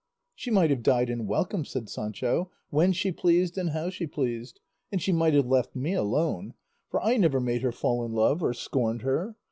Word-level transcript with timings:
"She 0.33 0.49
might 0.49 0.71
have 0.71 0.81
died 0.81 1.11
and 1.11 1.27
welcome," 1.27 1.63
said 1.63 1.87
Sancho, 1.87 2.49
"when 2.71 2.91
she 2.91 3.11
pleased 3.11 3.55
and 3.55 3.69
how 3.69 3.91
she 3.91 4.07
pleased; 4.07 4.59
and 4.91 4.99
she 4.99 5.11
might 5.11 5.35
have 5.35 5.45
left 5.45 5.75
me 5.75 5.93
alone, 5.93 6.55
for 6.89 6.99
I 7.03 7.17
never 7.17 7.39
made 7.39 7.61
her 7.61 7.71
fall 7.71 8.03
in 8.03 8.11
love 8.11 8.41
or 8.41 8.55
scorned 8.55 9.03
her. 9.03 9.35